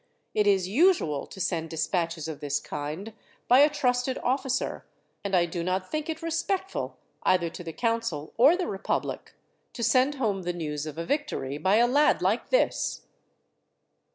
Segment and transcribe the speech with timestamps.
[0.33, 3.13] "It is usual to send despatches of this kind
[3.47, 4.83] by a trusted officer,
[5.23, 9.33] and I do not think it respectful, either to the council or the republic,
[9.73, 13.01] to send home the news of a victory by a lad like this."